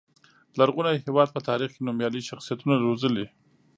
لرغوني 0.59 0.95
هېواد 1.05 1.29
په 1.33 1.39
تاریخ 1.49 1.69
کې 1.73 1.81
نومیالي 1.87 2.21
شخصیتونه 2.29 2.73
روزلي. 2.85 3.25